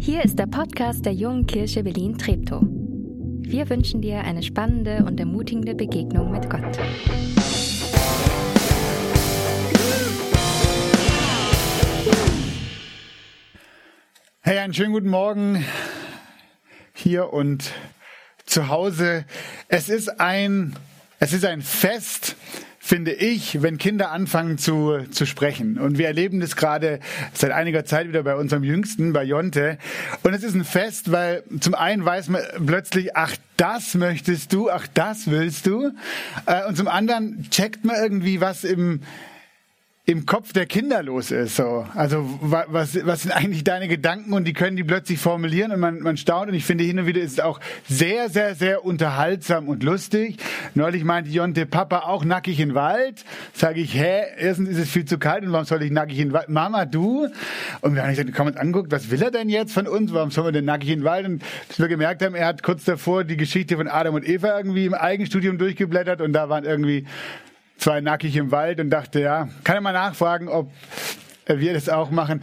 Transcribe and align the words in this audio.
Hier 0.00 0.24
ist 0.24 0.38
der 0.38 0.46
Podcast 0.46 1.06
der 1.06 1.12
Jungen 1.12 1.46
Kirche 1.46 1.84
Berlin-Treptow. 1.84 2.60
Wir 2.60 3.70
wünschen 3.70 4.02
dir 4.02 4.18
eine 4.18 4.42
spannende 4.42 5.04
und 5.06 5.20
ermutigende 5.20 5.74
Begegnung 5.74 6.32
mit 6.32 6.50
Gott. 6.50 6.76
Hey, 14.48 14.60
einen 14.60 14.72
schönen 14.72 14.94
guten 14.94 15.10
Morgen 15.10 15.62
hier 16.94 17.34
und 17.34 17.70
zu 18.46 18.68
Hause. 18.68 19.26
Es 19.68 19.90
ist 19.90 20.22
ein, 20.22 20.74
es 21.20 21.34
ist 21.34 21.44
ein 21.44 21.60
Fest, 21.60 22.34
finde 22.78 23.12
ich, 23.12 23.60
wenn 23.60 23.76
Kinder 23.76 24.10
anfangen 24.10 24.56
zu, 24.56 25.00
zu 25.10 25.26
sprechen. 25.26 25.76
Und 25.76 25.98
wir 25.98 26.06
erleben 26.06 26.40
das 26.40 26.56
gerade 26.56 27.00
seit 27.34 27.50
einiger 27.50 27.84
Zeit 27.84 28.08
wieder 28.08 28.22
bei 28.22 28.36
unserem 28.36 28.64
Jüngsten, 28.64 29.12
bei 29.12 29.22
Jonte. 29.22 29.76
Und 30.22 30.32
es 30.32 30.42
ist 30.42 30.54
ein 30.54 30.64
Fest, 30.64 31.12
weil 31.12 31.42
zum 31.60 31.74
einen 31.74 32.02
weiß 32.02 32.30
man 32.30 32.40
plötzlich, 32.64 33.14
ach, 33.14 33.36
das 33.58 33.92
möchtest 33.96 34.54
du, 34.54 34.70
ach, 34.70 34.86
das 34.94 35.30
willst 35.30 35.66
du. 35.66 35.90
Äh, 36.46 36.66
und 36.66 36.74
zum 36.74 36.88
anderen 36.88 37.50
checkt 37.50 37.84
man 37.84 37.96
irgendwie, 37.96 38.40
was 38.40 38.64
im, 38.64 39.02
im 40.08 40.24
Kopf 40.24 40.54
der 40.54 40.64
Kinder 40.64 41.02
los 41.02 41.30
ist. 41.30 41.56
So. 41.56 41.86
Also 41.94 42.26
was, 42.40 42.98
was 43.04 43.22
sind 43.22 43.32
eigentlich 43.32 43.62
deine 43.62 43.88
Gedanken 43.88 44.32
und 44.32 44.46
die 44.46 44.54
können 44.54 44.74
die 44.74 44.82
plötzlich 44.82 45.18
formulieren 45.18 45.70
und 45.70 45.80
man, 45.80 46.00
man 46.00 46.16
staunt 46.16 46.48
und 46.48 46.54
ich 46.54 46.64
finde 46.64 46.84
hin 46.84 46.98
und 46.98 47.04
wieder 47.04 47.20
ist 47.20 47.32
es 47.32 47.40
auch 47.40 47.60
sehr, 47.86 48.30
sehr, 48.30 48.54
sehr 48.54 48.86
unterhaltsam 48.86 49.68
und 49.68 49.82
lustig. 49.82 50.38
Neulich 50.74 51.04
meinte 51.04 51.28
Jonte, 51.28 51.66
Papa 51.66 52.04
auch 52.06 52.24
nackig 52.24 52.58
in 52.58 52.74
Wald. 52.74 53.22
Sage 53.52 53.80
ich, 53.80 53.94
hä, 53.94 54.22
erstens 54.38 54.70
ist 54.70 54.78
es 54.78 54.88
viel 54.88 55.04
zu 55.04 55.18
kalt 55.18 55.44
und 55.44 55.52
warum 55.52 55.66
soll 55.66 55.82
ich 55.82 55.90
nackig 55.90 56.20
in 56.20 56.32
Wald? 56.32 56.48
Mama, 56.48 56.86
du? 56.86 57.28
Und 57.82 57.94
wir 57.94 58.02
haben 58.02 58.08
gesagt, 58.08 58.32
komm 58.34 58.46
uns 58.46 58.56
anguckt, 58.56 58.90
was 58.90 59.10
will 59.10 59.22
er 59.22 59.30
denn 59.30 59.50
jetzt 59.50 59.74
von 59.74 59.86
uns? 59.86 60.14
Warum 60.14 60.30
sollen 60.30 60.46
wir 60.46 60.52
denn 60.52 60.64
nackig 60.64 60.88
in 60.88 61.04
Wald? 61.04 61.26
Und 61.26 61.42
bis 61.68 61.78
wir 61.78 61.88
gemerkt 61.88 62.22
haben, 62.22 62.34
er 62.34 62.46
hat 62.46 62.62
kurz 62.62 62.84
davor 62.84 63.24
die 63.24 63.36
Geschichte 63.36 63.76
von 63.76 63.88
Adam 63.88 64.14
und 64.14 64.26
Eva 64.26 64.56
irgendwie 64.56 64.86
im 64.86 64.94
Eigenstudium 64.94 65.58
durchgeblättert 65.58 66.22
und 66.22 66.32
da 66.32 66.48
waren 66.48 66.64
irgendwie 66.64 67.04
zwei 67.78 68.00
nackig 68.00 68.36
im 68.36 68.50
Wald 68.50 68.80
und 68.80 68.90
dachte, 68.90 69.20
ja, 69.20 69.48
kann 69.64 69.76
er 69.76 69.80
mal 69.80 69.92
nachfragen, 69.92 70.48
ob 70.48 70.70
wir 71.46 71.72
das 71.72 71.88
auch 71.88 72.10
machen. 72.10 72.42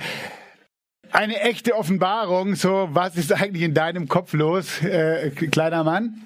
Eine 1.11 1.39
echte 1.41 1.75
Offenbarung, 1.75 2.55
so 2.55 2.89
was 2.91 3.15
ist 3.15 3.31
eigentlich 3.31 3.63
in 3.63 3.73
deinem 3.73 4.07
Kopf 4.07 4.33
los, 4.33 4.81
äh, 4.83 5.29
kleiner 5.29 5.83
Mann? 5.83 6.21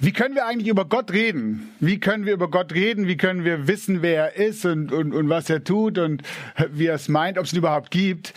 Wie 0.00 0.12
können 0.12 0.34
wir 0.34 0.46
eigentlich 0.46 0.68
über 0.68 0.86
Gott 0.86 1.12
reden? 1.12 1.70
Wie 1.78 2.00
können 2.00 2.24
wir 2.24 2.32
über 2.32 2.50
Gott 2.50 2.72
reden? 2.72 3.06
Wie 3.06 3.16
können 3.16 3.44
wir 3.44 3.68
wissen, 3.68 4.02
wer 4.02 4.34
er 4.34 4.48
ist 4.48 4.64
und, 4.64 4.90
und, 4.90 5.12
und 5.12 5.28
was 5.28 5.50
er 5.50 5.62
tut 5.62 5.98
und 5.98 6.22
wie 6.70 6.86
er 6.86 6.94
es 6.94 7.08
meint, 7.08 7.38
ob 7.38 7.44
es 7.44 7.52
ihn 7.52 7.58
überhaupt 7.58 7.90
gibt? 7.90 8.32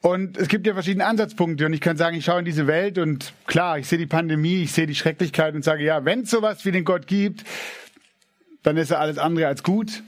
Und 0.00 0.36
es 0.36 0.48
gibt 0.48 0.66
ja 0.66 0.74
verschiedene 0.74 1.06
Ansatzpunkte 1.06 1.66
und 1.66 1.72
ich 1.72 1.80
kann 1.80 1.96
sagen, 1.96 2.16
ich 2.16 2.24
schaue 2.24 2.40
in 2.40 2.44
diese 2.44 2.66
Welt 2.66 2.98
und 2.98 3.32
klar, 3.46 3.78
ich 3.78 3.88
sehe 3.88 3.98
die 3.98 4.06
Pandemie, 4.06 4.62
ich 4.62 4.72
sehe 4.72 4.86
die 4.86 4.94
Schrecklichkeit 4.94 5.54
und 5.54 5.64
sage, 5.64 5.82
ja, 5.82 6.04
wenn 6.04 6.20
es 6.20 6.30
sowas 6.30 6.64
wie 6.64 6.70
den 6.70 6.84
Gott 6.84 7.06
gibt, 7.06 7.44
dann 8.62 8.76
ist 8.76 8.90
er 8.90 9.00
alles 9.00 9.18
andere 9.18 9.46
als 9.46 9.62
gut. 9.62 10.02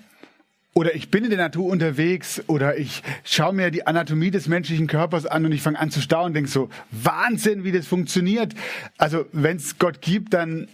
Oder 0.73 0.95
ich 0.95 1.11
bin 1.11 1.25
in 1.25 1.31
der 1.31 1.39
Natur 1.39 1.67
unterwegs 1.67 2.43
oder 2.47 2.79
ich 2.79 3.03
schaue 3.25 3.53
mir 3.53 3.71
die 3.73 3.87
Anatomie 3.87 4.31
des 4.31 4.47
menschlichen 4.47 4.87
Körpers 4.87 5.27
an 5.27 5.45
und 5.45 5.53
ich 5.53 5.63
fange 5.63 5.79
an 5.79 5.91
zu 5.91 6.01
staunen 6.01 6.29
und 6.29 6.35
denke 6.35 6.51
so, 6.51 6.71
Wahnsinn, 6.93 7.65
wie 7.65 7.73
das 7.73 7.89
funktioniert. 7.89 8.55
Also 8.97 9.27
wenn 9.33 9.57
es 9.57 9.79
Gott 9.79 10.01
gibt, 10.01 10.33
dann 10.33 10.69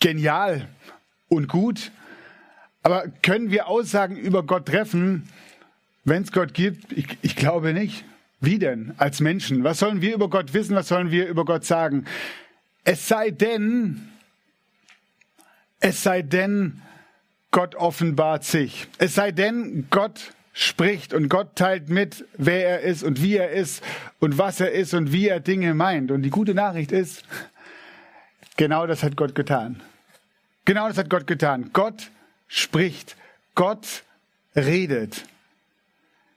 genial 0.00 0.66
und 1.28 1.48
gut. 1.48 1.92
Aber 2.82 3.04
können 3.22 3.50
wir 3.50 3.68
Aussagen 3.68 4.16
über 4.16 4.42
Gott 4.42 4.66
treffen, 4.66 5.28
wenn 6.04 6.22
es 6.22 6.32
Gott 6.32 6.54
gibt? 6.54 6.92
Ich, 6.92 7.18
ich 7.20 7.36
glaube 7.36 7.74
nicht. 7.74 8.04
Wie 8.40 8.58
denn 8.58 8.94
als 8.96 9.20
Menschen? 9.20 9.64
Was 9.64 9.78
sollen 9.78 10.00
wir 10.00 10.14
über 10.14 10.30
Gott 10.30 10.54
wissen? 10.54 10.74
Was 10.74 10.88
sollen 10.88 11.10
wir 11.10 11.28
über 11.28 11.44
Gott 11.44 11.66
sagen? 11.66 12.06
Es 12.84 13.06
sei 13.06 13.30
denn, 13.30 14.09
es 15.80 16.02
sei 16.02 16.22
denn, 16.22 16.80
Gott 17.50 17.74
offenbart 17.74 18.44
sich. 18.44 18.86
Es 18.98 19.14
sei 19.14 19.32
denn, 19.32 19.86
Gott 19.90 20.32
spricht 20.52 21.14
und 21.14 21.28
Gott 21.28 21.56
teilt 21.56 21.88
mit, 21.88 22.24
wer 22.36 22.68
er 22.68 22.80
ist 22.80 23.02
und 23.02 23.22
wie 23.22 23.36
er 23.36 23.50
ist 23.50 23.82
und 24.18 24.38
was 24.38 24.60
er 24.60 24.72
ist 24.72 24.94
und 24.94 25.12
wie 25.12 25.28
er 25.28 25.40
Dinge 25.40 25.74
meint. 25.74 26.10
Und 26.10 26.22
die 26.22 26.30
gute 26.30 26.54
Nachricht 26.54 26.92
ist, 26.92 27.24
genau 28.56 28.86
das 28.86 29.02
hat 29.02 29.16
Gott 29.16 29.34
getan. 29.34 29.80
Genau 30.64 30.86
das 30.88 30.98
hat 30.98 31.10
Gott 31.10 31.26
getan. 31.26 31.70
Gott 31.72 32.10
spricht. 32.46 33.16
Gott 33.54 34.04
redet. 34.54 35.24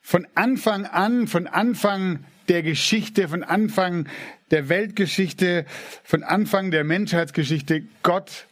Von 0.01 0.27
Anfang 0.35 0.85
an, 0.85 1.27
von 1.27 1.47
Anfang 1.47 2.23
der 2.47 2.63
Geschichte, 2.63 3.27
von 3.27 3.43
Anfang 3.43 4.07
der 4.51 4.69
Weltgeschichte, 4.69 5.65
von 6.03 6.23
Anfang 6.23 6.71
der 6.71 6.83
Menschheitsgeschichte, 6.83 7.83
Gott 8.03 8.47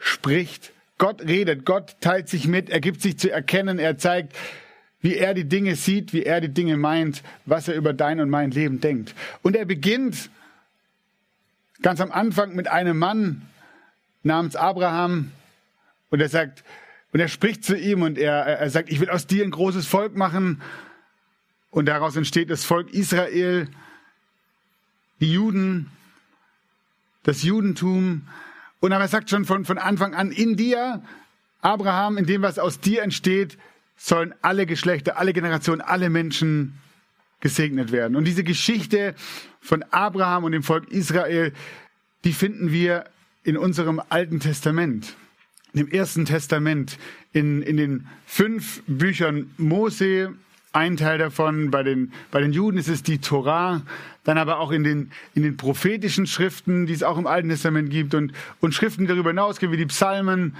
spricht. 0.00 0.72
Gott 0.98 1.22
redet, 1.22 1.64
Gott 1.64 1.96
teilt 2.00 2.28
sich 2.28 2.48
mit, 2.48 2.68
er 2.68 2.80
gibt 2.80 3.00
sich 3.00 3.18
zu 3.18 3.30
erkennen, 3.30 3.78
er 3.78 3.96
zeigt, 3.96 4.36
wie 5.00 5.14
er 5.14 5.32
die 5.32 5.44
Dinge 5.44 5.76
sieht, 5.76 6.12
wie 6.12 6.24
er 6.24 6.40
die 6.40 6.48
Dinge 6.48 6.76
meint, 6.76 7.22
was 7.46 7.68
er 7.68 7.74
über 7.74 7.92
dein 7.92 8.20
und 8.20 8.28
mein 8.28 8.50
Leben 8.50 8.80
denkt. 8.80 9.14
Und 9.42 9.56
er 9.56 9.64
beginnt 9.64 10.30
ganz 11.80 12.00
am 12.00 12.12
Anfang 12.12 12.54
mit 12.54 12.68
einem 12.68 12.98
Mann 12.98 13.42
namens 14.22 14.56
Abraham 14.56 15.32
und 16.10 16.20
er 16.20 16.28
sagt, 16.28 16.64
und 17.12 17.20
er 17.20 17.28
spricht 17.28 17.64
zu 17.64 17.76
ihm 17.76 18.02
und 18.02 18.18
er, 18.18 18.34
er 18.34 18.70
sagt, 18.70 18.90
ich 18.90 19.00
will 19.00 19.10
aus 19.10 19.26
dir 19.26 19.44
ein 19.44 19.50
großes 19.50 19.86
Volk 19.86 20.16
machen 20.16 20.60
und 21.70 21.86
daraus 21.86 22.16
entsteht 22.16 22.50
das 22.50 22.64
Volk 22.64 22.92
Israel, 22.92 23.68
die 25.20 25.32
Juden, 25.32 25.90
das 27.22 27.42
Judentum, 27.42 28.28
und 28.80 28.92
aber 28.92 29.04
er 29.04 29.08
sagt 29.08 29.30
schon 29.30 29.44
von, 29.44 29.64
von 29.64 29.78
Anfang 29.78 30.14
an, 30.14 30.32
in 30.32 30.56
dir, 30.56 31.02
Abraham, 31.60 32.16
in 32.16 32.26
dem, 32.26 32.42
was 32.42 32.58
aus 32.58 32.80
dir 32.80 33.02
entsteht, 33.02 33.58
sollen 33.96 34.34
alle 34.40 34.64
Geschlechter, 34.64 35.18
alle 35.18 35.34
Generationen, 35.34 35.82
alle 35.82 36.08
Menschen 36.08 36.78
gesegnet 37.40 37.92
werden. 37.92 38.16
Und 38.16 38.24
diese 38.24 38.44
Geschichte 38.44 39.14
von 39.60 39.82
Abraham 39.90 40.44
und 40.44 40.52
dem 40.52 40.62
Volk 40.62 40.90
Israel, 40.90 41.52
die 42.24 42.32
finden 42.32 42.72
wir 42.72 43.04
in 43.44 43.56
unserem 43.56 44.00
Alten 44.08 44.40
Testament, 44.40 45.14
im 45.72 45.88
Ersten 45.88 46.24
Testament, 46.24 46.98
in, 47.32 47.62
in 47.62 47.76
den 47.76 48.06
fünf 48.26 48.82
Büchern 48.86 49.50
Mose, 49.58 50.34
ein 50.72 50.96
Teil 50.96 51.18
davon, 51.18 51.70
bei 51.70 51.82
den, 51.82 52.12
bei 52.30 52.40
den 52.40 52.52
Juden 52.52 52.78
ist 52.78 52.88
es 52.88 53.02
die 53.02 53.18
Torah, 53.18 53.82
dann 54.24 54.38
aber 54.38 54.58
auch 54.58 54.70
in 54.70 54.84
den, 54.84 55.10
in 55.34 55.42
den 55.42 55.56
prophetischen 55.56 56.26
Schriften, 56.26 56.86
die 56.86 56.92
es 56.92 57.02
auch 57.02 57.18
im 57.18 57.26
Alten 57.26 57.48
Testament 57.48 57.90
gibt 57.90 58.14
und, 58.14 58.32
und 58.60 58.74
Schriften 58.74 59.06
darüber 59.06 59.30
hinaus, 59.30 59.60
wie 59.60 59.76
die 59.76 59.86
Psalmen 59.86 60.56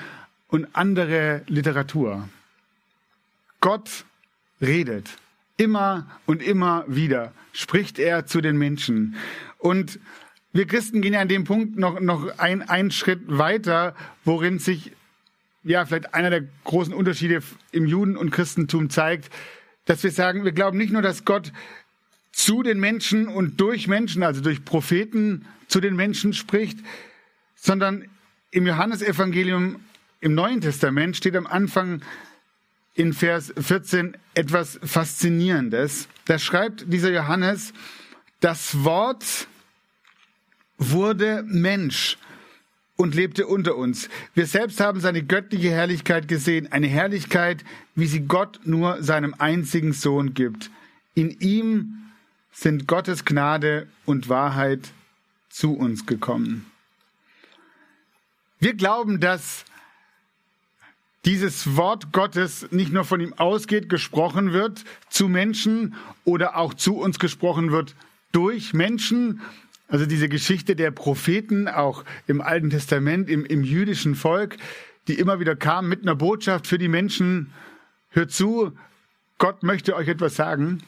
und 0.48 0.68
andere 0.72 1.42
Literatur. 1.46 2.28
Gott 3.60 4.04
redet. 4.60 5.08
Immer 5.56 6.06
und 6.26 6.42
immer 6.42 6.84
wieder 6.88 7.32
spricht 7.52 7.98
er 7.98 8.26
zu 8.26 8.40
den 8.40 8.56
Menschen. 8.56 9.16
Und 9.58 10.00
wir 10.52 10.66
Christen 10.66 11.02
gehen 11.02 11.12
ja 11.12 11.20
an 11.20 11.28
dem 11.28 11.44
Punkt 11.44 11.78
noch, 11.78 12.00
noch 12.00 12.38
ein, 12.38 12.62
einen 12.62 12.90
Schritt 12.90 13.20
weiter, 13.26 13.94
worin 14.24 14.58
sich 14.58 14.92
ja 15.62 15.84
vielleicht 15.84 16.14
einer 16.14 16.30
der 16.30 16.44
großen 16.64 16.94
Unterschiede 16.94 17.42
im 17.70 17.86
Juden- 17.86 18.16
und 18.16 18.30
Christentum 18.30 18.90
zeigt, 18.90 19.30
dass 19.90 20.04
wir 20.04 20.12
sagen, 20.12 20.44
wir 20.44 20.52
glauben 20.52 20.78
nicht 20.78 20.92
nur, 20.92 21.02
dass 21.02 21.24
Gott 21.24 21.50
zu 22.30 22.62
den 22.62 22.78
Menschen 22.78 23.26
und 23.26 23.60
durch 23.60 23.88
Menschen, 23.88 24.22
also 24.22 24.40
durch 24.40 24.64
Propheten 24.64 25.46
zu 25.66 25.80
den 25.80 25.96
Menschen 25.96 26.32
spricht, 26.32 26.78
sondern 27.56 28.04
im 28.52 28.68
Johannesevangelium 28.68 29.80
im 30.20 30.34
Neuen 30.36 30.60
Testament 30.60 31.16
steht 31.16 31.34
am 31.34 31.48
Anfang 31.48 32.02
in 32.94 33.12
Vers 33.12 33.52
14 33.58 34.16
etwas 34.34 34.78
Faszinierendes. 34.80 36.06
Da 36.24 36.38
schreibt 36.38 36.84
dieser 36.92 37.10
Johannes, 37.10 37.72
das 38.38 38.84
Wort 38.84 39.48
wurde 40.78 41.42
Mensch 41.48 42.16
und 43.00 43.14
lebte 43.14 43.46
unter 43.46 43.76
uns. 43.76 44.10
Wir 44.34 44.46
selbst 44.46 44.78
haben 44.78 45.00
seine 45.00 45.22
göttliche 45.22 45.70
Herrlichkeit 45.70 46.28
gesehen, 46.28 46.70
eine 46.70 46.86
Herrlichkeit, 46.86 47.64
wie 47.94 48.04
sie 48.04 48.20
Gott 48.20 48.60
nur 48.64 49.02
seinem 49.02 49.34
einzigen 49.38 49.94
Sohn 49.94 50.34
gibt. 50.34 50.70
In 51.14 51.30
ihm 51.40 52.10
sind 52.52 52.86
Gottes 52.86 53.24
Gnade 53.24 53.86
und 54.04 54.28
Wahrheit 54.28 54.90
zu 55.48 55.72
uns 55.72 56.04
gekommen. 56.04 56.66
Wir 58.58 58.74
glauben, 58.74 59.18
dass 59.18 59.64
dieses 61.24 61.76
Wort 61.76 62.12
Gottes 62.12 62.70
nicht 62.70 62.92
nur 62.92 63.06
von 63.06 63.20
ihm 63.20 63.32
ausgeht, 63.32 63.88
gesprochen 63.88 64.52
wird 64.52 64.84
zu 65.08 65.26
Menschen 65.26 65.94
oder 66.24 66.58
auch 66.58 66.74
zu 66.74 66.98
uns 66.98 67.18
gesprochen 67.18 67.72
wird 67.72 67.94
durch 68.32 68.74
Menschen. 68.74 69.40
Also 69.90 70.06
diese 70.06 70.28
Geschichte 70.28 70.76
der 70.76 70.92
Propheten, 70.92 71.68
auch 71.68 72.04
im 72.28 72.40
Alten 72.40 72.70
Testament, 72.70 73.28
im, 73.28 73.44
im 73.44 73.64
jüdischen 73.64 74.14
Volk, 74.14 74.56
die 75.08 75.18
immer 75.18 75.40
wieder 75.40 75.56
kamen 75.56 75.88
mit 75.88 76.02
einer 76.02 76.14
Botschaft 76.14 76.68
für 76.68 76.78
die 76.78 76.88
Menschen. 76.88 77.52
Hört 78.10 78.30
zu, 78.30 78.72
Gott 79.38 79.64
möchte 79.64 79.96
euch 79.96 80.06
etwas 80.06 80.36
sagen. 80.36 80.82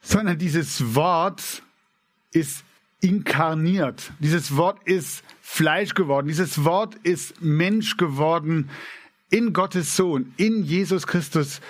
Sondern 0.00 0.38
dieses 0.38 0.94
Wort 0.94 1.62
ist 2.32 2.64
inkarniert. 3.00 4.12
Dieses 4.20 4.56
Wort 4.56 4.80
ist 4.88 5.22
Fleisch 5.42 5.94
geworden. 5.94 6.28
Dieses 6.28 6.64
Wort 6.64 6.94
ist 7.02 7.42
Mensch 7.42 7.98
geworden. 7.98 8.70
In 9.28 9.52
Gottes 9.52 9.96
Sohn, 9.96 10.32
in 10.36 10.64
Jesus 10.64 11.06
Christus 11.06 11.60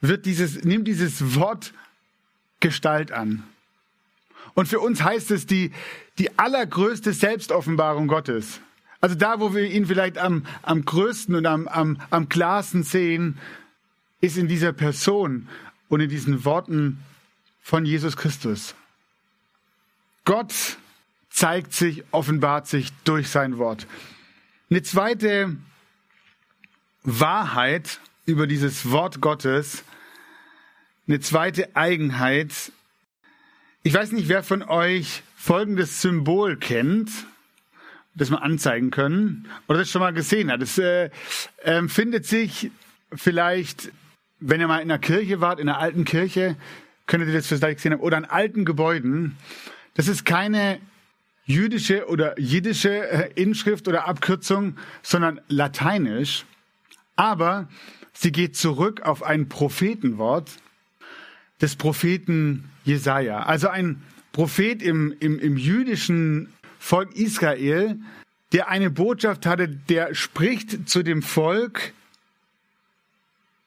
wird 0.00 0.26
dieses, 0.26 0.64
nimmt 0.64 0.88
dieses 0.88 1.36
Wort 1.36 1.72
Gestalt 2.60 3.12
an. 3.12 3.44
Und 4.58 4.66
für 4.66 4.80
uns 4.80 5.04
heißt 5.04 5.30
es 5.30 5.46
die, 5.46 5.70
die 6.18 6.36
allergrößte 6.36 7.12
Selbstoffenbarung 7.12 8.08
Gottes. 8.08 8.58
Also 9.00 9.14
da, 9.14 9.38
wo 9.38 9.54
wir 9.54 9.70
ihn 9.70 9.86
vielleicht 9.86 10.18
am, 10.18 10.44
am 10.62 10.84
größten 10.84 11.36
und 11.36 11.46
am, 11.46 11.68
am, 11.68 12.02
am 12.10 12.28
klarsten 12.28 12.82
sehen, 12.82 13.38
ist 14.20 14.36
in 14.36 14.48
dieser 14.48 14.72
Person 14.72 15.46
und 15.88 16.00
in 16.00 16.08
diesen 16.08 16.44
Worten 16.44 16.98
von 17.62 17.84
Jesus 17.84 18.16
Christus. 18.16 18.74
Gott 20.24 20.52
zeigt 21.30 21.72
sich, 21.72 22.02
offenbart 22.10 22.66
sich 22.66 22.92
durch 23.04 23.28
sein 23.28 23.58
Wort. 23.58 23.86
Eine 24.70 24.82
zweite 24.82 25.56
Wahrheit 27.04 28.00
über 28.26 28.48
dieses 28.48 28.90
Wort 28.90 29.20
Gottes, 29.20 29.84
eine 31.06 31.20
zweite 31.20 31.76
Eigenheit. 31.76 32.72
Ich 33.84 33.94
weiß 33.94 34.10
nicht, 34.12 34.28
wer 34.28 34.42
von 34.42 34.62
euch 34.64 35.22
folgendes 35.36 36.02
Symbol 36.02 36.56
kennt, 36.56 37.10
das 38.14 38.28
wir 38.30 38.42
anzeigen 38.42 38.90
können 38.90 39.48
oder 39.68 39.78
das 39.78 39.90
schon 39.90 40.00
mal 40.00 40.12
gesehen 40.12 40.50
hat. 40.50 40.60
Es 40.62 40.78
äh, 40.78 41.10
äh, 41.62 41.86
findet 41.86 42.26
sich 42.26 42.72
vielleicht, 43.14 43.92
wenn 44.40 44.60
ihr 44.60 44.66
mal 44.66 44.80
in 44.80 44.90
einer 44.90 44.98
Kirche 44.98 45.40
wart, 45.40 45.60
in 45.60 45.68
einer 45.68 45.78
alten 45.78 46.04
Kirche, 46.04 46.56
könntet 47.06 47.28
ihr 47.28 47.36
das 47.36 47.46
vielleicht 47.46 47.76
gesehen 47.76 47.92
haben, 47.92 48.00
oder 48.00 48.16
an 48.16 48.24
alten 48.24 48.64
Gebäuden. 48.64 49.36
Das 49.94 50.08
ist 50.08 50.24
keine 50.24 50.80
jüdische 51.44 52.08
oder 52.08 52.38
jiddische 52.38 53.08
äh, 53.08 53.32
Inschrift 53.40 53.86
oder 53.86 54.08
Abkürzung, 54.08 54.76
sondern 55.02 55.40
lateinisch. 55.46 56.46
Aber 57.14 57.68
sie 58.12 58.32
geht 58.32 58.56
zurück 58.56 59.02
auf 59.02 59.22
ein 59.22 59.48
Prophetenwort 59.48 60.50
des 61.60 61.76
Propheten 61.76 62.70
Jesaja. 62.88 63.40
Also 63.40 63.68
ein 63.68 64.02
Prophet 64.32 64.82
im, 64.82 65.14
im, 65.20 65.38
im 65.38 65.56
jüdischen 65.56 66.52
Volk 66.78 67.14
Israel, 67.14 67.98
der 68.52 68.68
eine 68.68 68.90
Botschaft 68.90 69.46
hatte, 69.46 69.68
der 69.68 70.14
spricht 70.14 70.88
zu 70.88 71.02
dem 71.02 71.22
Volk, 71.22 71.92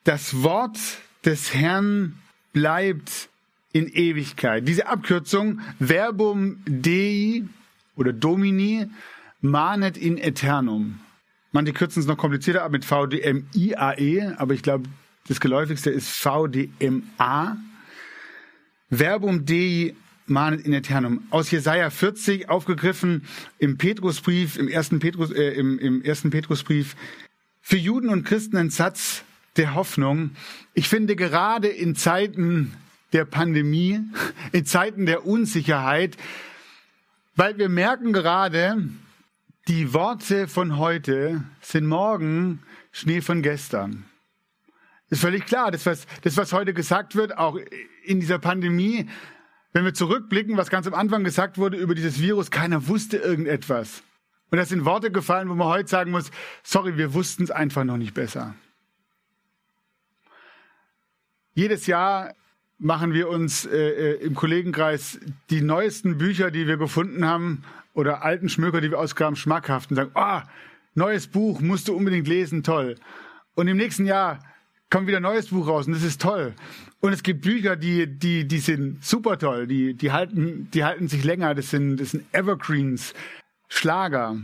das 0.04 0.42
Wort 0.42 0.80
des 1.24 1.54
Herrn 1.54 2.18
bleibt 2.52 3.30
in 3.74 3.88
Ewigkeit. 3.88 4.68
Diese 4.68 4.88
Abkürzung 4.88 5.62
Verbum 5.80 6.58
Dei 6.66 7.44
oder 7.96 8.12
Domini 8.12 8.88
manet 9.40 9.98
in 9.98 10.18
eternum. 10.18 11.00
Manche 11.52 11.74
kürzen 11.74 12.00
es 12.00 12.08
noch 12.08 12.18
komplizierter 12.18 12.64
ab 12.64 12.72
mit 12.72 12.86
VDMIAE, 12.86 14.36
aber 14.38 14.54
ich 14.54 14.64
glaube, 14.64 14.86
das 15.28 15.40
geläufigste 15.40 15.92
ist 15.92 16.10
VDMA. 16.10 17.58
Verbum 18.92 19.46
Dei 19.46 19.96
manet 20.26 20.66
in 20.66 20.74
eternum. 20.74 21.24
Aus 21.30 21.50
Jesaja 21.50 21.90
40 21.90 22.50
aufgegriffen 22.50 23.26
im 23.58 23.78
Petrusbrief, 23.78 24.58
im 24.58 24.68
ersten 24.68 25.00
Petrus, 25.00 25.32
äh, 25.32 25.52
im, 25.52 25.80
im 25.80 26.02
ersten 26.02 26.30
Petrusbrief. 26.30 26.98
Für 27.62 27.78
Juden 27.78 28.10
und 28.10 28.26
Christen 28.26 28.58
ein 28.58 28.70
Satz 28.70 29.24
der 29.56 29.76
Hoffnung. 29.76 30.32
Ich 30.74 30.90
finde 30.90 31.16
gerade 31.16 31.70
in 31.70 31.96
Zeiten 31.96 32.74
der 33.14 33.24
Pandemie, 33.24 34.02
in 34.52 34.66
Zeiten 34.66 35.06
der 35.06 35.26
Unsicherheit, 35.26 36.18
weil 37.36 37.58
wir 37.58 37.70
merken 37.70 38.12
gerade, 38.12 38.90
die 39.70 39.94
Worte 39.94 40.50
von 40.50 40.78
heute 40.78 41.46
sind 41.62 41.86
morgen 41.86 42.62
Schnee 42.92 43.22
von 43.22 43.42
gestern. 43.42 44.04
Ist 45.10 45.22
völlig 45.22 45.46
klar, 45.46 45.72
das 45.72 45.86
was, 45.86 46.08
das, 46.24 46.36
was 46.36 46.52
heute 46.52 46.74
gesagt 46.74 47.16
wird, 47.16 47.38
auch 47.38 47.58
in 48.04 48.20
dieser 48.20 48.40
Pandemie, 48.40 49.08
wenn 49.74 49.86
wir 49.86 49.94
zurückblicken, 49.94 50.58
was 50.58 50.70
ganz 50.70 50.88
am 50.88 50.94
Anfang 50.94 51.24
gesagt 51.24 51.58
wurde 51.58 51.78
über 51.78 51.96
dieses 51.96 52.20
Virus, 52.22 52.52
keiner 52.52 52.88
wusste 52.88 53.18
irgendetwas. 53.18 54.04
Und 54.50 54.58
das 54.58 54.70
sind 54.70 54.84
Worte 54.84 55.12
gefallen, 55.12 55.50
wo 55.50 55.56
man 55.56 55.68
heute 55.68 55.90
sagen 55.90 56.12
muss, 56.12 56.30
sorry, 56.64 56.98
wir 56.98 57.14
wussten 57.14 57.44
es 57.44 57.52
einfach 57.52 57.86
noch 57.86 57.98
nicht 57.98 58.14
besser. 58.14 58.56
Jedes 61.54 61.88
Jahr 61.88 62.34
machen 62.78 63.14
wir 63.14 63.30
uns 63.30 63.66
äh, 63.66 63.78
äh, 63.78 64.26
im 64.26 64.36
Kollegenkreis 64.36 65.20
die 65.50 65.62
neuesten 65.62 66.18
Bücher, 66.18 66.52
die 66.52 66.68
wir 66.68 66.78
gefunden 66.78 67.26
haben, 67.26 67.64
oder 67.94 68.24
alten 68.24 68.50
Schmöker, 68.50 68.82
die 68.82 68.92
wir 68.92 69.00
ausgraben, 69.00 69.36
schmackhaft 69.36 69.92
und 69.92 69.98
sagen, 69.98 70.12
ah, 70.14 70.44
oh, 70.44 70.50
neues 70.96 71.28
Buch, 71.28 71.60
musst 71.60 71.88
du 71.88 71.96
unbedingt 71.96 72.28
lesen, 72.28 72.64
toll. 72.64 72.96
Und 73.54 73.68
im 73.68 73.78
nächsten 73.78 74.06
Jahr 74.06 74.40
kommt 74.92 75.08
wieder 75.08 75.18
ein 75.18 75.24
neues 75.24 75.48
Buch 75.48 75.68
raus 75.68 75.88
und 75.88 75.94
das 75.94 76.04
ist 76.04 76.22
toll. 76.22 76.54
Und 77.00 77.14
es 77.14 77.24
gibt 77.24 77.42
Bücher, 77.42 77.76
die, 77.76 78.06
die, 78.06 78.48
die 78.48 78.60
sind 78.60 79.04
super 79.04 79.40
toll, 79.40 79.66
die, 79.66 79.96
die 79.96 80.12
halten, 80.12 80.70
die 80.72 80.84
halten 80.84 81.08
sich 81.08 81.24
länger, 81.24 81.56
das 81.56 81.72
sind, 81.72 81.98
das 81.98 82.12
sind 82.12 82.26
Evergreens, 82.34 83.16
Schlager. 83.70 84.38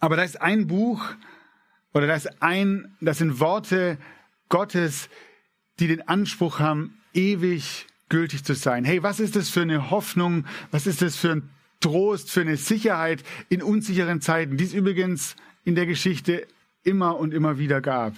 Aber 0.00 0.16
da 0.16 0.24
ist 0.24 0.40
ein 0.40 0.66
Buch, 0.66 1.04
oder 1.92 2.08
da 2.08 2.14
ist 2.16 2.42
ein, 2.42 2.96
das 3.00 3.18
sind 3.18 3.38
Worte 3.38 3.98
Gottes, 4.48 5.08
die 5.78 5.86
den 5.86 6.08
Anspruch 6.08 6.58
haben, 6.58 6.98
ewig 7.12 7.86
gültig 8.08 8.42
zu 8.42 8.54
sein. 8.54 8.84
Hey, 8.84 9.02
was 9.02 9.20
ist 9.20 9.36
das 9.36 9.50
für 9.50 9.62
eine 9.62 9.90
Hoffnung? 9.90 10.46
Was 10.70 10.86
ist 10.86 11.02
das 11.02 11.16
für 11.16 11.30
ein 11.30 11.50
Trost, 11.80 12.30
für 12.30 12.40
eine 12.40 12.56
Sicherheit 12.56 13.22
in 13.50 13.62
unsicheren 13.62 14.20
Zeiten, 14.20 14.56
die 14.56 14.64
es 14.64 14.72
übrigens 14.72 15.36
in 15.64 15.74
der 15.74 15.86
Geschichte 15.86 16.46
immer 16.84 17.18
und 17.18 17.34
immer 17.34 17.58
wieder 17.58 17.80
gab? 17.80 18.14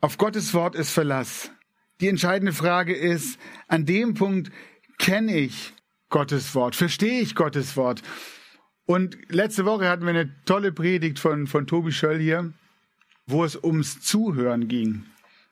Auf 0.00 0.18
Gottes 0.18 0.54
Wort 0.54 0.74
ist 0.74 0.90
Verlass. 0.90 1.50
Die 2.00 2.08
entscheidende 2.08 2.52
Frage 2.52 2.94
ist, 2.94 3.38
an 3.66 3.84
dem 3.84 4.14
Punkt 4.14 4.52
kenne 4.98 5.36
ich 5.36 5.74
Gottes 6.08 6.54
Wort, 6.54 6.76
verstehe 6.76 7.20
ich 7.20 7.34
Gottes 7.34 7.76
Wort. 7.76 8.02
Und 8.86 9.18
letzte 9.28 9.64
Woche 9.64 9.88
hatten 9.88 10.04
wir 10.04 10.10
eine 10.10 10.44
tolle 10.44 10.72
Predigt 10.72 11.18
von, 11.18 11.46
von 11.46 11.66
Tobi 11.66 11.92
Schöll 11.92 12.18
hier, 12.18 12.52
wo 13.26 13.44
es 13.44 13.56
ums 13.56 14.00
Zuhören 14.00 14.68
ging. 14.68 15.04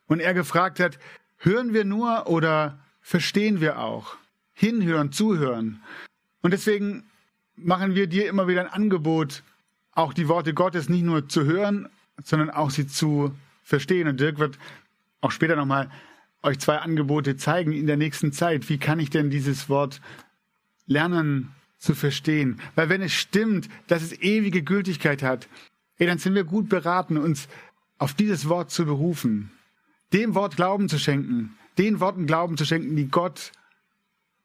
Und 0.07 0.19
er 0.21 0.33
gefragt 0.33 0.79
hat, 0.79 0.97
Hören 1.39 1.73
wir 1.73 1.85
nur 1.85 2.27
oder 2.27 2.79
verstehen 2.99 3.61
wir 3.61 3.79
auch? 3.79 4.17
Hinhören, 4.53 5.11
zuhören. 5.11 5.83
Und 6.41 6.51
deswegen 6.51 7.03
machen 7.55 7.93
wir 7.93 8.07
dir 8.07 8.27
immer 8.27 8.47
wieder 8.47 8.61
ein 8.61 8.71
Angebot, 8.71 9.43
auch 9.91 10.13
die 10.13 10.27
Worte 10.27 10.53
Gottes 10.55 10.89
nicht 10.89 11.03
nur 11.03 11.29
zu 11.29 11.45
hören, 11.45 11.89
sondern 12.23 12.49
auch 12.49 12.71
sie 12.71 12.87
zu 12.87 13.35
verstehen. 13.67 14.07
Und 14.07 14.19
Dirk 14.19 14.39
wird 14.39 14.57
auch 15.19 15.31
später 15.31 15.55
nochmal 15.55 15.91
euch 16.41 16.59
zwei 16.59 16.77
Angebote 16.77 17.35
zeigen 17.35 17.73
in 17.73 17.85
der 17.85 17.97
nächsten 17.97 18.31
Zeit. 18.31 18.69
Wie 18.69 18.77
kann 18.77 18.99
ich 18.99 19.09
denn 19.09 19.29
dieses 19.29 19.67
Wort 19.69 20.01
lernen 20.85 21.51
zu 21.77 21.93
verstehen? 21.93 22.61
Weil 22.75 22.89
wenn 22.89 23.01
es 23.01 23.13
stimmt, 23.13 23.67
dass 23.87 24.01
es 24.01 24.13
ewige 24.13 24.63
Gültigkeit 24.63 25.21
hat, 25.21 25.49
ey, 25.97 26.07
dann 26.07 26.17
sind 26.17 26.33
wir 26.35 26.45
gut 26.45 26.69
beraten, 26.69 27.17
uns 27.17 27.49
auf 27.97 28.13
dieses 28.13 28.47
Wort 28.47 28.71
zu 28.71 28.85
berufen 28.85 29.51
dem 30.13 30.35
Wort 30.35 30.55
Glauben 30.55 30.89
zu 30.89 30.99
schenken, 30.99 31.57
den 31.77 31.99
Worten 31.99 32.25
Glauben 32.25 32.57
zu 32.57 32.65
schenken, 32.65 32.95
die 32.95 33.07
Gott 33.07 33.51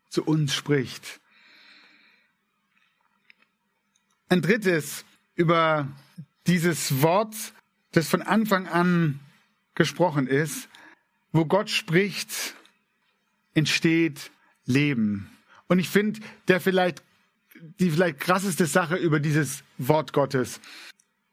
zu 0.09 0.25
uns 0.25 0.55
spricht. 0.55 1.21
Ein 4.29 4.43
drittes 4.43 5.05
über 5.35 5.89
dieses 6.47 7.03
Wort, 7.03 7.37
das 7.93 8.09
von 8.09 8.23
Anfang 8.23 8.67
an 8.67 9.21
gesprochen 9.75 10.27
ist, 10.27 10.69
wo 11.33 11.45
Gott 11.45 11.71
spricht, 11.71 12.55
entsteht 13.55 14.31
Leben. 14.67 15.31
Und 15.69 15.79
ich 15.79 15.89
finde, 15.89 16.21
der 16.49 16.61
vielleicht, 16.61 17.03
die 17.81 17.91
vielleicht 17.91 18.21
krasseste 18.21 18.67
Sache 18.67 18.97
über 18.97 19.21
dieses 19.21 19.63
Wort 19.79 20.13
Gottes, 20.13 20.61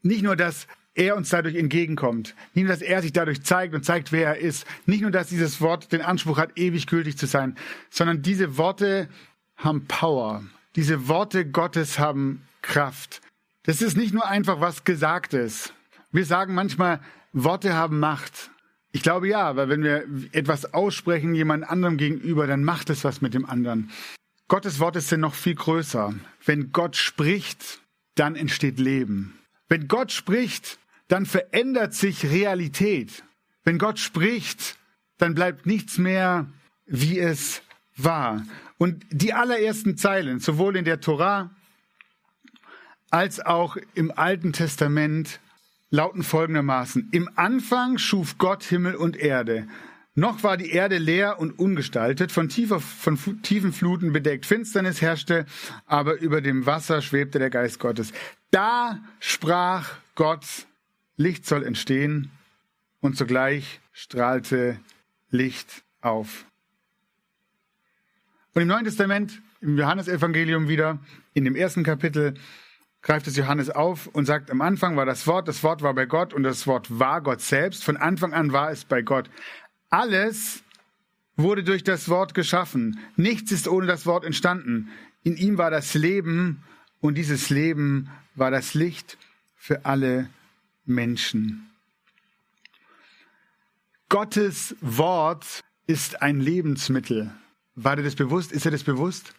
nicht 0.02 0.22
nur, 0.22 0.36
dass 0.36 0.68
er 0.96 1.16
uns 1.16 1.30
dadurch 1.30 1.56
entgegenkommt. 1.56 2.36
Nicht 2.54 2.66
nur, 2.66 2.74
dass 2.74 2.82
er 2.82 3.02
sich 3.02 3.14
dadurch 3.14 3.44
zeigt 3.44 3.74
und 3.74 3.86
zeigt, 3.86 4.12
wer 4.12 4.28
er 4.28 4.38
ist. 4.38 4.66
Nicht 4.86 5.02
nur, 5.02 5.12
dass 5.12 5.28
dieses 5.28 5.62
Wort 5.62 5.92
den 5.92 6.02
Anspruch 6.02 6.38
hat, 6.38 6.58
ewig 6.58 6.88
gültig 6.88 7.18
zu 7.18 7.26
sein, 7.26 7.56
sondern 7.90 8.22
diese 8.22 8.58
Worte 8.58 9.08
haben 9.56 9.86
Power. 9.88 10.44
Diese 10.76 11.08
Worte 11.08 11.46
Gottes 11.46 12.00
haben 12.00 12.44
Kraft. 12.62 13.22
Das 13.64 13.82
ist 13.82 13.98
nicht 13.98 14.14
nur 14.14 14.28
einfach 14.28 14.62
was 14.62 14.84
Gesagtes. 14.84 15.74
Wir 16.12 16.26
sagen 16.26 16.54
manchmal, 16.56 17.00
Worte 17.34 17.74
haben 17.74 18.00
Macht. 18.00 18.50
Ich 18.92 19.04
glaube 19.04 19.28
ja, 19.28 19.56
weil 19.56 19.70
wenn 19.70 19.84
wir 19.84 20.06
etwas 20.32 20.74
aussprechen 20.74 21.36
jemand 21.36 21.70
anderem 21.70 21.98
gegenüber, 21.98 22.48
dann 22.48 22.64
macht 22.64 22.90
es 22.90 23.04
was 23.04 23.22
mit 23.22 23.36
dem 23.36 23.46
anderen. 23.46 23.92
Gottes 24.48 24.80
Wort 24.80 24.96
ist 24.96 25.12
denn 25.12 25.20
noch 25.20 25.36
viel 25.36 25.54
größer. 25.54 26.16
Wenn 26.44 26.72
Gott 26.72 26.96
spricht, 26.96 27.82
dann 28.16 28.36
entsteht 28.36 28.80
Leben. 28.80 29.38
Wenn 29.68 29.88
Gott 29.88 30.12
spricht, 30.12 30.80
dann 31.08 31.28
verändert 31.28 31.94
sich 31.94 32.26
Realität. 32.26 33.24
Wenn 33.64 33.78
Gott 33.78 34.00
spricht, 34.00 34.78
dann 35.20 35.36
bleibt 35.36 35.68
nichts 35.68 36.00
mehr, 36.00 36.48
wie 36.88 37.20
es 37.20 37.62
war. 37.96 38.44
Und 38.80 39.06
die 39.12 39.34
allerersten 39.34 39.98
Zeilen, 39.98 40.40
sowohl 40.40 40.76
in 40.76 40.86
der 40.86 41.00
Torah 41.00 41.52
als 43.12 43.40
auch 43.40 43.78
im 43.94 44.12
Alten 44.12 44.54
Testament, 44.54 45.40
lauten 45.90 46.24
folgendermaßen. 46.24 47.10
Im 47.12 47.30
Anfang 47.36 47.98
schuf 47.98 48.38
Gott 48.38 48.64
Himmel 48.64 48.96
und 48.96 49.18
Erde. 49.18 49.68
Noch 50.16 50.44
war 50.44 50.58
die 50.58 50.72
Erde 50.72 50.98
leer 50.98 51.40
und 51.40 51.58
ungestaltet, 51.58 52.32
von, 52.32 52.50
tiefer, 52.50 52.80
von 52.80 53.18
tiefen 53.42 53.72
Fluten 53.72 54.12
bedeckt. 54.12 54.46
Finsternis 54.46 55.02
herrschte, 55.02 55.46
aber 55.86 56.20
über 56.20 56.42
dem 56.42 56.66
Wasser 56.66 57.02
schwebte 57.02 57.40
der 57.40 57.50
Geist 57.50 57.80
Gottes. 57.80 58.12
Da 58.52 59.00
sprach 59.20 59.92
Gott, 60.16 60.46
Licht 61.16 61.46
soll 61.46 61.64
entstehen, 61.64 62.32
und 63.02 63.16
sogleich 63.16 63.80
strahlte 63.94 64.80
Licht 65.30 65.84
auf. 66.02 66.46
Und 68.54 68.64
im 68.64 68.68
Neuen 68.68 68.86
Testament, 68.86 69.42
im 69.62 69.78
Johannesevangelium 69.78 70.68
wieder, 70.68 71.00
in 71.34 71.46
dem 71.46 71.56
ersten 71.56 71.84
Kapitel, 71.84 72.34
greift 73.02 73.28
es 73.28 73.36
Johannes 73.36 73.70
auf 73.70 74.08
und 74.08 74.26
sagt, 74.26 74.52
am 74.52 74.62
Anfang 74.62 74.98
war 74.98 75.06
das 75.06 75.26
Wort, 75.28 75.48
das 75.48 75.64
Wort 75.64 75.82
war 75.82 75.94
bei 75.94 76.06
Gott 76.06 76.34
und 76.34 76.44
das 76.44 76.68
Wort 76.68 77.00
war 77.00 77.22
Gott 77.22 77.42
selbst. 77.42 77.84
Von 77.84 77.98
Anfang 77.98 78.34
an 78.34 78.52
war 78.52 78.72
es 78.72 78.86
bei 78.86 79.02
Gott. 79.02 79.30
Alles 79.90 80.64
wurde 81.38 81.64
durch 81.64 81.84
das 81.84 82.10
Wort 82.10 82.34
geschaffen. 82.34 83.00
Nichts 83.16 83.52
ist 83.52 83.68
ohne 83.68 83.88
das 83.88 84.06
Wort 84.06 84.26
entstanden. 84.26 84.90
In 85.24 85.38
ihm 85.38 85.58
war 85.58 85.72
das 85.72 85.94
Leben 85.94 86.64
und 87.00 87.16
dieses 87.16 87.50
Leben 87.50 88.10
war 88.36 88.52
das 88.52 88.74
Licht 88.74 89.18
für 89.56 89.86
alle 89.86 90.30
Menschen. 90.86 91.70
Gottes 94.10 94.76
Wort 94.82 95.64
ist 95.88 96.22
ein 96.22 96.40
Lebensmittel. 96.40 97.32
War 97.76 97.96
dir 97.96 98.04
das 98.04 98.16
bewusst? 98.16 98.52
Ist 98.52 98.66
dir 98.66 98.72
das 98.72 98.84
bewusst? 98.84 99.34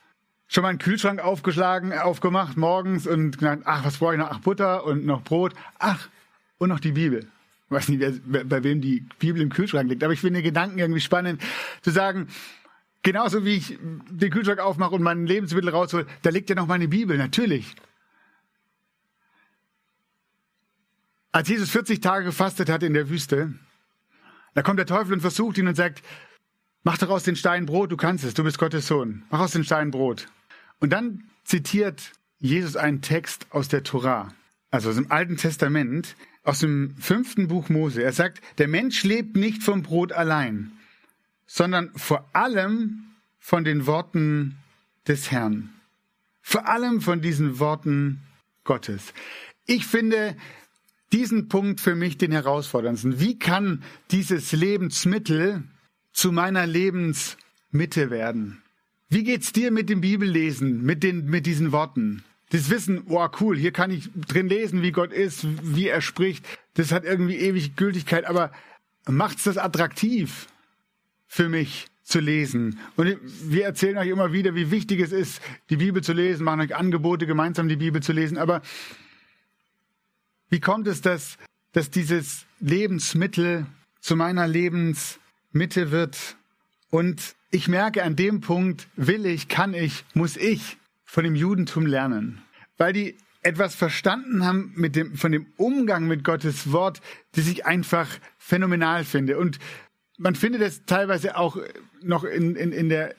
Schon 0.52 0.62
mal 0.62 0.70
einen 0.70 0.78
Kühlschrank 0.78 1.20
aufgeschlagen, 1.20 1.92
aufgemacht 1.92 2.56
morgens 2.56 3.06
und 3.06 3.38
gesagt, 3.38 3.62
ach, 3.66 3.84
was 3.84 3.98
brauche 3.98 4.14
ich 4.14 4.18
noch? 4.18 4.32
Ach, 4.32 4.40
Butter 4.40 4.84
und 4.84 5.06
noch 5.06 5.22
Brot. 5.22 5.54
Ach, 5.78 6.08
und 6.58 6.70
noch 6.70 6.80
die 6.80 6.90
Bibel. 6.90 7.20
Ich 7.66 7.70
weiß 7.70 7.88
nicht, 7.88 8.20
wer, 8.24 8.42
bei 8.42 8.64
wem 8.64 8.80
die 8.80 9.06
Bibel 9.20 9.40
im 9.40 9.50
Kühlschrank 9.50 9.88
liegt, 9.88 10.02
aber 10.02 10.12
ich 10.12 10.20
finde 10.20 10.40
den 10.40 10.44
Gedanken 10.44 10.80
irgendwie 10.80 11.00
spannend, 11.00 11.40
zu 11.82 11.92
sagen, 11.92 12.26
genauso 13.04 13.44
wie 13.44 13.54
ich 13.58 13.78
den 14.10 14.32
Kühlschrank 14.32 14.58
aufmache 14.58 14.92
und 14.96 15.04
mein 15.04 15.24
Lebensmittel 15.24 15.70
raushole, 15.70 16.04
da 16.22 16.30
liegt 16.30 16.50
ja 16.50 16.56
noch 16.56 16.66
meine 16.66 16.88
Bibel, 16.88 17.16
natürlich. 17.16 17.76
Als 21.30 21.48
Jesus 21.48 21.70
40 21.70 22.00
Tage 22.00 22.24
gefastet 22.24 22.68
hat 22.68 22.82
in 22.82 22.94
der 22.94 23.08
Wüste, 23.08 23.54
da 24.54 24.62
kommt 24.62 24.80
der 24.80 24.86
Teufel 24.86 25.12
und 25.12 25.20
versucht 25.20 25.58
ihn 25.58 25.68
und 25.68 25.76
sagt, 25.76 26.02
mach 26.82 26.98
doch 26.98 27.10
aus 27.10 27.22
den 27.22 27.36
Steinen 27.36 27.66
Brot, 27.66 27.92
du 27.92 27.96
kannst 27.96 28.24
es, 28.24 28.34
du 28.34 28.42
bist 28.42 28.58
Gottes 28.58 28.88
Sohn. 28.88 29.22
Mach 29.30 29.38
aus 29.38 29.52
den 29.52 29.62
Steinen 29.62 29.92
Brot. 29.92 30.26
Und 30.80 30.90
dann 30.90 31.24
zitiert 31.44 32.12
Jesus 32.38 32.76
einen 32.76 33.02
Text 33.02 33.46
aus 33.50 33.68
der 33.68 33.84
Torah, 33.84 34.34
also 34.70 34.90
aus 34.90 34.96
dem 34.96 35.10
Alten 35.12 35.36
Testament, 35.36 36.16
aus 36.42 36.60
dem 36.60 36.96
fünften 36.96 37.48
Buch 37.48 37.68
Mose. 37.68 38.02
Er 38.02 38.12
sagt, 38.12 38.40
der 38.58 38.68
Mensch 38.68 39.04
lebt 39.04 39.36
nicht 39.36 39.62
vom 39.62 39.82
Brot 39.82 40.12
allein, 40.12 40.72
sondern 41.46 41.90
vor 41.96 42.28
allem 42.32 43.04
von 43.38 43.64
den 43.64 43.86
Worten 43.86 44.56
des 45.06 45.30
Herrn. 45.30 45.70
Vor 46.40 46.66
allem 46.66 47.00
von 47.00 47.20
diesen 47.20 47.58
Worten 47.58 48.22
Gottes. 48.64 49.12
Ich 49.66 49.86
finde 49.86 50.36
diesen 51.12 51.48
Punkt 51.48 51.80
für 51.80 51.94
mich 51.94 52.18
den 52.18 52.32
herausforderndsten. 52.32 53.20
Wie 53.20 53.38
kann 53.38 53.82
dieses 54.10 54.52
Lebensmittel 54.52 55.64
zu 56.12 56.32
meiner 56.32 56.66
Lebensmitte 56.66 58.10
werden? 58.10 58.62
Wie 59.12 59.24
geht's 59.24 59.52
dir 59.52 59.72
mit 59.72 59.90
dem 59.90 60.00
Bibellesen, 60.00 60.82
mit 60.82 61.02
den, 61.02 61.26
mit 61.26 61.44
diesen 61.44 61.72
Worten? 61.72 62.22
Das 62.50 62.70
Wissen, 62.70 63.02
oh 63.08 63.28
cool, 63.40 63.58
hier 63.58 63.72
kann 63.72 63.90
ich 63.90 64.08
drin 64.28 64.48
lesen, 64.48 64.82
wie 64.82 64.92
Gott 64.92 65.12
ist, 65.12 65.46
wie 65.62 65.88
er 65.88 66.00
spricht. 66.00 66.46
Das 66.74 66.92
hat 66.92 67.04
irgendwie 67.04 67.36
ewig 67.36 67.74
Gültigkeit, 67.74 68.24
aber 68.24 68.52
macht's 69.08 69.44
das 69.44 69.58
attraktiv 69.58 70.46
für 71.26 71.48
mich 71.48 71.86
zu 72.04 72.20
lesen? 72.20 72.78
Und 72.94 73.18
wir 73.22 73.64
erzählen 73.64 73.98
euch 73.98 74.08
immer 74.08 74.32
wieder, 74.32 74.54
wie 74.54 74.70
wichtig 74.70 75.00
es 75.00 75.10
ist, 75.10 75.42
die 75.70 75.76
Bibel 75.76 76.02
zu 76.04 76.12
lesen, 76.12 76.44
machen 76.44 76.60
euch 76.60 76.76
Angebote, 76.76 77.26
gemeinsam 77.26 77.68
die 77.68 77.76
Bibel 77.76 78.00
zu 78.02 78.12
lesen. 78.12 78.38
Aber 78.38 78.62
wie 80.50 80.60
kommt 80.60 80.86
es, 80.86 81.00
dass, 81.00 81.36
dass 81.72 81.90
dieses 81.90 82.46
Lebensmittel 82.60 83.66
zu 84.00 84.14
meiner 84.14 84.46
Lebensmitte 84.46 85.90
wird? 85.90 86.36
Und 86.90 87.34
ich 87.50 87.68
merke, 87.68 88.04
an 88.04 88.16
dem 88.16 88.40
Punkt 88.40 88.88
will 88.96 89.26
ich, 89.26 89.48
kann 89.48 89.74
ich, 89.74 90.04
muss 90.14 90.36
ich 90.36 90.78
von 91.04 91.24
dem 91.24 91.34
Judentum 91.34 91.86
lernen. 91.86 92.42
Weil 92.78 92.92
die 92.92 93.16
etwas 93.42 93.74
verstanden 93.74 94.44
haben 94.44 94.72
mit 94.76 94.96
dem, 94.96 95.16
von 95.16 95.32
dem 95.32 95.46
Umgang 95.56 96.06
mit 96.06 96.24
Gottes 96.24 96.72
Wort, 96.72 97.00
das 97.32 97.48
ich 97.48 97.66
einfach 97.66 98.08
phänomenal 98.38 99.04
finde. 99.04 99.38
Und 99.38 99.58
man 100.18 100.34
findet 100.34 100.62
es 100.62 100.84
teilweise 100.84 101.36
auch 101.36 101.56
noch 102.02 102.24
in, 102.24 102.54
in, 102.54 102.72
in 102.72 102.88
der, 102.88 103.14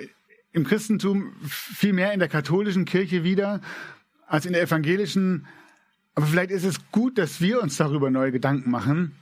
im 0.53 0.63
Christentum 0.63 1.33
viel 1.47 1.93
mehr 1.93 2.13
in 2.13 2.19
der 2.19 2.29
katholischen 2.29 2.85
Kirche 2.85 3.23
wieder 3.23 3.61
als 4.27 4.45
in 4.45 4.53
der 4.53 4.61
evangelischen. 4.61 5.47
Aber 6.13 6.27
vielleicht 6.27 6.51
ist 6.51 6.65
es 6.65 6.91
gut, 6.91 7.17
dass 7.17 7.41
wir 7.41 7.61
uns 7.61 7.77
darüber 7.77 8.11
neue 8.11 8.31
Gedanken 8.31 8.69
machen, 8.69 9.15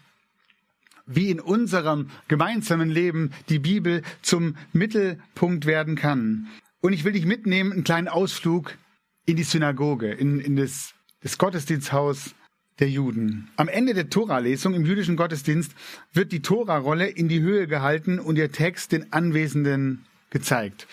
wie 1.09 1.31
in 1.31 1.39
unserem 1.39 2.09
gemeinsamen 2.27 2.89
Leben 2.89 3.31
die 3.49 3.59
Bibel 3.59 4.03
zum 4.21 4.55
Mittelpunkt 4.73 5.65
werden 5.65 5.95
kann. 5.95 6.47
Und 6.81 6.93
ich 6.93 7.03
will 7.03 7.13
dich 7.13 7.25
mitnehmen, 7.25 7.73
einen 7.73 7.83
kleinen 7.83 8.07
Ausflug 8.07 8.77
in 9.25 9.35
die 9.35 9.43
Synagoge, 9.43 10.11
in, 10.11 10.39
in 10.39 10.55
das, 10.55 10.93
das 11.21 11.37
Gottesdiensthaus 11.37 12.35
der 12.79 12.89
Juden. 12.89 13.49
Am 13.57 13.67
Ende 13.67 13.93
der 13.93 14.09
Tora-Lesung 14.09 14.73
im 14.73 14.85
jüdischen 14.85 15.17
Gottesdienst 15.17 15.73
wird 16.13 16.31
die 16.31 16.41
Tora-Rolle 16.41 17.07
in 17.07 17.27
die 17.27 17.41
Höhe 17.41 17.67
gehalten 17.67 18.19
und 18.19 18.37
ihr 18.37 18.51
Text 18.51 18.91
den 18.91 19.11
Anwesenden 19.11 20.05
gezeigt. 20.29 20.87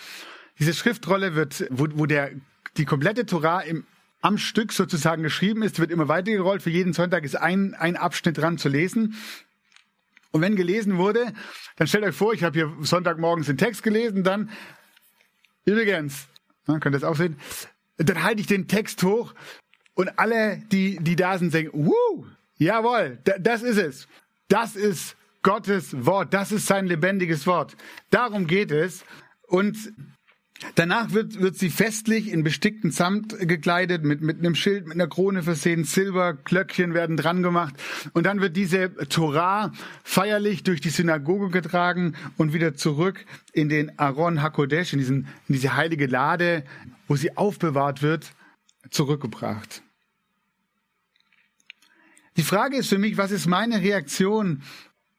Diese 0.59 0.73
Schriftrolle 0.73 1.35
wird, 1.35 1.67
wo, 1.69 1.87
wo 1.93 2.05
der, 2.05 2.31
die 2.75 2.85
komplette 2.85 3.25
Tora 3.25 3.61
im, 3.61 3.85
am 4.21 4.37
Stück 4.37 4.73
sozusagen 4.73 5.23
geschrieben 5.23 5.61
ist, 5.61 5.79
wird 5.79 5.91
immer 5.91 6.07
weitergerollt. 6.07 6.61
Für 6.61 6.71
jeden 6.71 6.93
Sonntag 6.93 7.23
ist 7.23 7.35
ein, 7.35 7.75
ein 7.75 7.95
Abschnitt 7.95 8.37
dran 8.37 8.57
zu 8.57 8.67
lesen. 8.67 9.15
Und 10.31 10.41
wenn 10.41 10.55
gelesen 10.55 10.97
wurde, 10.97 11.33
dann 11.77 11.87
stellt 11.87 12.03
euch 12.03 12.15
vor, 12.15 12.33
ich 12.33 12.43
habe 12.43 12.57
hier 12.57 12.73
Sonntagmorgens 12.81 13.47
den 13.47 13.57
Text 13.57 13.83
gelesen, 13.83 14.23
dann 14.23 14.49
übrigens, 15.65 16.27
na, 16.65 16.79
könnt 16.79 16.95
ihr 16.95 16.99
das 16.99 17.09
auch 17.09 17.15
sehen, 17.15 17.37
dann 17.97 18.23
halte 18.23 18.41
ich 18.41 18.47
den 18.47 18.67
Text 18.67 19.03
hoch 19.03 19.33
und 19.95 20.19
alle, 20.19 20.57
die, 20.71 20.97
die 21.01 21.15
da 21.15 21.37
sind, 21.37 21.51
sagen, 21.51 21.69
wuh, 21.73 22.25
jawohl, 22.57 23.19
das 23.23 23.63
ist 23.63 23.77
es. 23.77 24.07
Das 24.47 24.75
ist 24.75 25.15
Gottes 25.41 26.05
Wort, 26.05 26.33
das 26.33 26.51
ist 26.51 26.67
sein 26.67 26.87
lebendiges 26.87 27.47
Wort. 27.47 27.75
Darum 28.09 28.47
geht 28.47 28.71
es. 28.71 29.03
Und 29.47 29.93
Danach 30.75 31.11
wird, 31.11 31.39
wird 31.39 31.55
sie 31.55 31.69
festlich 31.69 32.31
in 32.31 32.43
bestickten 32.43 32.91
Samt 32.91 33.37
gekleidet, 33.39 34.03
mit, 34.03 34.21
mit 34.21 34.39
einem 34.39 34.55
Schild, 34.55 34.85
mit 34.87 34.95
einer 34.95 35.07
Krone 35.07 35.43
versehen, 35.43 35.83
Silberglöckchen 35.83 36.93
werden 36.93 37.15
dran 37.15 37.43
gemacht. 37.43 37.75
Und 38.13 38.25
dann 38.25 38.41
wird 38.41 38.57
diese 38.57 38.95
Torah 39.07 39.71
feierlich 40.03 40.63
durch 40.63 40.81
die 40.81 40.89
Synagoge 40.89 41.49
getragen 41.49 42.15
und 42.37 42.53
wieder 42.53 42.75
zurück 42.75 43.23
in 43.53 43.69
den 43.69 43.99
Aaron 43.99 44.41
Hakodesh, 44.41 44.93
in, 44.93 44.99
diesen, 44.99 45.27
in 45.47 45.53
diese 45.53 45.75
heilige 45.75 46.07
Lade, 46.07 46.63
wo 47.07 47.15
sie 47.15 47.37
aufbewahrt 47.37 48.01
wird, 48.01 48.33
zurückgebracht. 48.89 49.83
Die 52.35 52.43
Frage 52.43 52.77
ist 52.77 52.89
für 52.89 52.99
mich, 52.99 53.17
was 53.17 53.31
ist 53.31 53.47
meine 53.47 53.81
Reaktion 53.81 54.63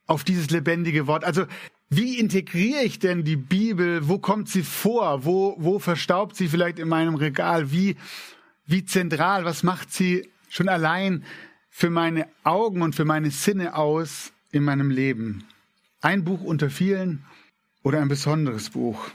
auf 0.06 0.24
dieses 0.24 0.50
lebendige 0.50 1.06
Wort? 1.06 1.24
Also 1.24 1.46
wie 1.90 2.18
integriere 2.18 2.82
ich 2.82 2.98
denn 2.98 3.24
die 3.24 3.36
Bibel? 3.36 4.08
Wo 4.08 4.18
kommt 4.18 4.48
sie 4.48 4.62
vor? 4.62 5.24
Wo, 5.24 5.54
wo 5.58 5.78
verstaubt 5.78 6.36
sie 6.36 6.48
vielleicht 6.48 6.78
in 6.78 6.88
meinem 6.88 7.14
Regal? 7.14 7.72
Wie, 7.72 7.96
wie 8.66 8.84
zentral? 8.84 9.44
Was 9.46 9.62
macht 9.62 9.92
sie 9.92 10.28
schon 10.50 10.68
allein 10.68 11.24
für 11.70 11.88
meine 11.88 12.28
Augen 12.44 12.82
und 12.82 12.94
für 12.94 13.06
meine 13.06 13.30
Sinne 13.30 13.74
aus 13.74 14.32
in 14.52 14.64
meinem 14.64 14.90
Leben? 14.90 15.44
Ein 16.02 16.24
Buch 16.24 16.42
unter 16.42 16.68
vielen 16.68 17.24
oder 17.82 18.02
ein 18.02 18.08
besonderes 18.08 18.70
Buch? 18.70 19.10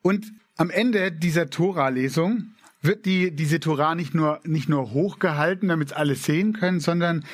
Und 0.00 0.32
am 0.56 0.70
Ende 0.70 1.12
dieser 1.12 1.50
Tora-Lesung 1.50 2.54
wird 2.80 3.04
die, 3.04 3.36
diese 3.36 3.60
Tora 3.60 3.94
nicht 3.94 4.14
nur, 4.14 4.40
nicht 4.44 4.70
nur 4.70 4.92
hochgehalten, 4.92 5.68
damit 5.68 5.88
es 5.88 5.92
alle 5.92 6.14
sehen 6.14 6.54
können, 6.54 6.80
sondern 6.80 7.26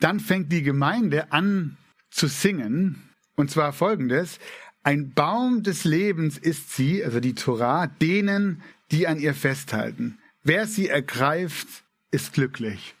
dann 0.00 0.18
fängt 0.18 0.50
die 0.50 0.62
Gemeinde 0.62 1.30
an 1.30 1.76
zu 2.12 2.28
singen. 2.28 3.02
Und 3.34 3.50
zwar 3.50 3.72
folgendes. 3.72 4.38
Ein 4.84 5.12
Baum 5.12 5.62
des 5.62 5.84
Lebens 5.84 6.38
ist 6.38 6.74
sie, 6.74 7.04
also 7.04 7.20
die 7.20 7.34
Torah, 7.34 7.86
denen, 7.86 8.62
die 8.90 9.06
an 9.06 9.18
ihr 9.18 9.34
festhalten. 9.34 10.18
Wer 10.44 10.66
sie 10.66 10.88
ergreift, 10.88 11.68
ist 12.10 12.32
glücklich. 12.32 12.94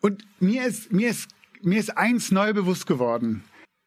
Und 0.00 0.24
mir 0.38 0.66
ist, 0.66 0.92
mir 0.92 1.10
ist, 1.10 1.28
mir 1.62 1.80
ist 1.80 1.96
eins 1.96 2.30
neu 2.30 2.52
bewusst 2.52 2.86
geworden. 2.86 3.42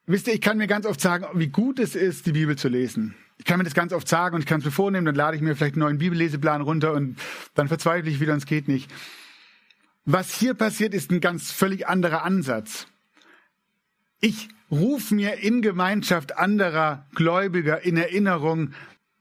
Wisst 0.07 0.27
ihr, 0.27 0.33
ich 0.33 0.41
kann 0.41 0.57
mir 0.57 0.67
ganz 0.67 0.85
oft 0.85 0.99
sagen, 0.99 1.25
wie 1.35 1.47
gut 1.47 1.79
es 1.79 1.95
ist, 1.95 2.25
die 2.25 2.33
Bibel 2.33 2.57
zu 2.57 2.67
lesen. 2.67 3.15
Ich 3.37 3.45
kann 3.45 3.59
mir 3.59 3.63
das 3.63 3.73
ganz 3.73 3.93
oft 3.93 4.07
sagen 4.07 4.35
und 4.35 4.41
ich 4.41 4.47
kann 4.47 4.59
es 4.59 4.65
mir 4.65 4.71
vornehmen, 4.71 5.05
dann 5.05 5.15
lade 5.15 5.37
ich 5.37 5.41
mir 5.41 5.55
vielleicht 5.55 5.75
einen 5.75 5.83
neuen 5.83 5.97
Bibelleseplan 5.99 6.61
runter 6.61 6.93
und 6.93 7.17
dann 7.53 7.67
verzweifle 7.67 8.11
ich 8.11 8.19
wieder 8.19 8.33
und 8.33 8.39
es 8.39 8.45
geht 8.45 8.67
nicht. 8.67 8.91
Was 10.05 10.33
hier 10.37 10.53
passiert, 10.53 10.93
ist 10.93 11.11
ein 11.11 11.21
ganz 11.21 11.51
völlig 11.51 11.87
anderer 11.87 12.23
Ansatz. 12.23 12.87
Ich 14.19 14.49
rufe 14.69 15.13
mir 15.13 15.35
in 15.35 15.61
Gemeinschaft 15.61 16.37
anderer 16.37 17.05
Gläubiger 17.13 17.81
in 17.81 17.97
Erinnerung, 17.97 18.73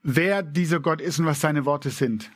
wer 0.02 0.42
dieser 0.42 0.80
Gott 0.80 1.00
ist 1.00 1.18
und 1.18 1.26
was 1.26 1.40
seine 1.40 1.64
Worte 1.64 1.90
sind. 1.90 2.30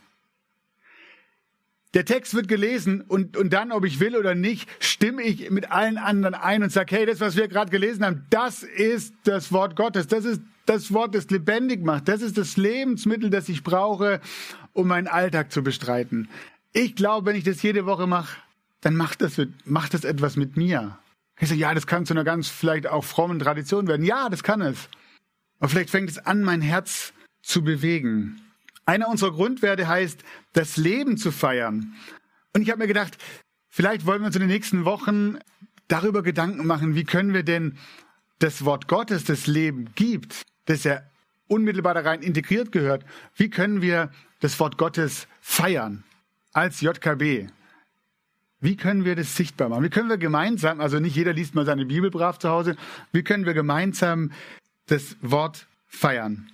Der 1.94 2.04
Text 2.04 2.34
wird 2.34 2.48
gelesen 2.48 3.02
und, 3.02 3.36
und 3.36 3.52
dann, 3.52 3.70
ob 3.70 3.84
ich 3.84 4.00
will 4.00 4.16
oder 4.16 4.34
nicht, 4.34 4.68
stimme 4.80 5.22
ich 5.22 5.48
mit 5.50 5.70
allen 5.70 5.96
anderen 5.96 6.34
ein 6.34 6.64
und 6.64 6.72
sage, 6.72 6.96
hey, 6.96 7.06
das, 7.06 7.20
was 7.20 7.36
wir 7.36 7.46
gerade 7.46 7.70
gelesen 7.70 8.04
haben, 8.04 8.26
das 8.30 8.64
ist 8.64 9.14
das 9.22 9.52
Wort 9.52 9.76
Gottes. 9.76 10.08
Das 10.08 10.24
ist 10.24 10.42
das 10.66 10.92
Wort, 10.92 11.14
das 11.14 11.30
lebendig 11.30 11.84
macht. 11.84 12.08
Das 12.08 12.20
ist 12.20 12.36
das 12.36 12.56
Lebensmittel, 12.56 13.30
das 13.30 13.48
ich 13.48 13.62
brauche, 13.62 14.20
um 14.72 14.88
meinen 14.88 15.06
Alltag 15.06 15.52
zu 15.52 15.62
bestreiten. 15.62 16.28
Ich 16.76 16.97
glaube, 16.97 17.26
wenn 17.26 17.37
ich 17.37 17.45
das 17.45 17.62
jede 17.62 17.87
Woche 17.87 18.09
mache, 18.09 18.37
dann 18.81 18.97
macht 18.97 19.23
das, 19.23 19.40
macht 19.64 19.95
das 19.95 20.02
etwas 20.02 20.35
mit 20.35 20.57
mir. 20.57 20.99
Ich 21.38 21.49
sage, 21.49 21.61
ja, 21.61 21.73
das 21.73 21.87
kann 21.87 22.04
zu 22.04 22.14
einer 22.14 22.25
ganz 22.25 22.49
vielleicht 22.49 22.88
auch 22.88 23.04
frommen 23.04 23.38
Tradition 23.38 23.87
werden. 23.87 24.04
Ja, 24.04 24.28
das 24.28 24.43
kann 24.43 24.61
es. 24.61 24.88
Aber 25.61 25.69
vielleicht 25.69 25.90
fängt 25.90 26.11
es 26.11 26.19
an, 26.19 26.43
mein 26.43 26.61
Herz 26.62 27.12
zu 27.43 27.62
bewegen. 27.62 28.40
Einer 28.87 29.09
unserer 29.09 29.31
Grundwerte 29.31 29.87
heißt, 29.87 30.25
das 30.52 30.76
Leben 30.76 31.16
zu 31.16 31.31
feiern. 31.31 31.95
Und 32.52 32.62
ich 32.62 32.71
habe 32.71 32.81
mir 32.81 32.88
gedacht, 32.88 33.19
vielleicht 33.69 34.04
wollen 34.04 34.23
wir 34.23 34.26
uns 34.26 34.37
in 34.37 34.43
den 34.43 34.50
nächsten 34.50 34.85
Wochen 34.85 35.38
darüber 35.87 36.25
Gedanken 36.25 36.66
machen, 36.66 36.97
wie 36.97 37.04
können 37.04 37.35
wir 37.35 37.45
denn 37.45 37.78
das 38.40 38.64
Wort 38.64 38.88
Gottes, 38.88 39.23
das 39.23 39.47
Leben 39.47 39.90
gibt, 39.95 40.43
das 40.64 40.83
ja 40.83 41.02
unmittelbar 41.47 41.95
da 41.95 42.00
rein 42.00 42.21
integriert 42.21 42.73
gehört, 42.73 43.04
wie 43.37 43.49
können 43.49 43.81
wir 43.81 44.11
das 44.40 44.59
Wort 44.59 44.76
Gottes 44.76 45.28
feiern 45.40 46.02
als 46.54 46.80
JKB? 46.80 47.50
Wie 48.61 48.76
können 48.76 49.04
wir 49.04 49.14
das 49.14 49.37
sichtbar 49.37 49.68
machen? 49.68 49.84
Wie 49.84 49.90
können 49.90 50.08
wir 50.08 50.16
gemeinsam, 50.16 50.80
also 50.80 50.99
nicht 50.99 51.14
jeder 51.14 51.34
liest 51.34 51.54
mal 51.54 51.66
seine 51.66 51.84
Bibel 51.84 52.11
brav 52.11 52.38
zu 52.38 52.49
Hause, 52.49 52.76
wie 53.12 53.23
können 53.23 53.44
wir 53.44 53.52
gemeinsam 53.52 54.32
das 54.87 55.16
Wort 55.20 55.66
feiern? 55.87 56.50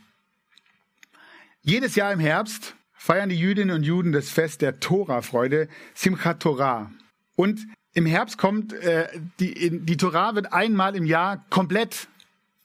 Jedes 1.63 1.95
Jahr 1.95 2.13
im 2.13 2.19
Herbst 2.19 2.75
feiern 2.95 3.29
die 3.29 3.39
Jüdinnen 3.39 3.77
und 3.77 3.83
Juden 3.85 4.13
das 4.13 4.31
Fest 4.31 4.63
der 4.63 4.81
Tora-Freude, 4.81 5.69
Simchat 5.95 6.41
Torah. 6.41 6.91
Und 7.37 7.67
im 7.93 8.07
Herbst 8.07 8.39
kommt, 8.39 8.73
äh, 8.73 9.09
die, 9.39 9.81
die 9.85 9.97
Torah 9.97 10.35
wird 10.35 10.53
einmal 10.53 10.97
im 10.97 11.05
Jahr 11.05 11.45
komplett, 11.51 12.09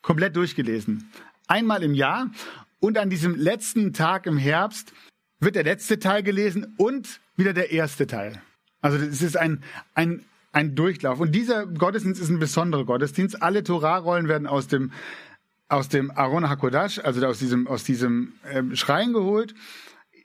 komplett 0.02 0.36
durchgelesen. 0.36 1.12
Einmal 1.48 1.84
im 1.84 1.94
Jahr. 1.94 2.32
Und 2.80 2.98
an 2.98 3.10
diesem 3.10 3.36
letzten 3.36 3.94
Tag 3.94 4.26
im 4.26 4.38
Herbst 4.38 4.94
wird 5.40 5.56
der 5.56 5.64
letzte 5.64 6.00
Teil 6.00 6.24
gelesen 6.24 6.74
und 6.78 7.20
wieder 7.36 7.54
der 7.54 7.72
erste 7.72 8.08
Teil. 8.08 8.42
Also 8.82 8.98
es 8.98 9.22
ist 9.22 9.38
ein, 9.38 9.64
ein, 9.94 10.24
ein 10.52 10.76
Durchlauf. 10.76 11.20
Und 11.20 11.34
dieser 11.34 11.66
Gottesdienst 11.66 12.22
ist 12.22 12.30
ein 12.30 12.40
besonderer 12.40 12.86
Gottesdienst. 12.86 13.42
Alle 13.42 13.64
Torah-Rollen 13.64 14.28
werden 14.28 14.48
aus 14.48 14.68
dem 14.68 14.92
aus 15.68 15.90
dem 15.90 16.12
Aaron 16.12 16.48
HaKodash, 16.48 17.00
also 17.00 17.26
aus 17.26 17.40
diesem, 17.40 17.68
aus 17.68 17.84
diesem 17.84 18.34
ähm, 18.52 18.76
Schrein 18.76 19.14
geholt, 19.14 19.56